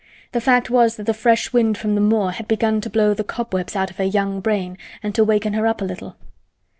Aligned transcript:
The 0.31 0.41
fact 0.41 0.71
was 0.71 0.95
that 0.95 1.03
the 1.05 1.13
fresh 1.13 1.53
wind 1.53 1.77
from 1.77 1.93
the 1.93 2.01
moor 2.01 2.31
had 2.31 2.47
begun 2.47 2.81
to 2.81 2.89
blow 2.89 3.13
the 3.13 3.23
cobwebs 3.23 3.75
out 3.75 3.91
of 3.91 3.97
her 3.97 4.03
young 4.03 4.39
brain 4.41 4.79
and 5.03 5.13
to 5.13 5.23
waken 5.23 5.53
her 5.53 5.67
up 5.67 5.79
a 5.79 5.85
little. 5.85 6.15